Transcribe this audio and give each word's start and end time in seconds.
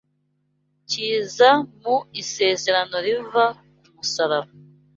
kiza 0.89 1.49
mu 1.81 1.95
isezerano 2.21 2.95
riva 3.05 3.45
kumusaraba 3.85 4.49